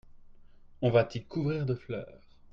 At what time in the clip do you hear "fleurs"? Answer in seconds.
1.75-2.23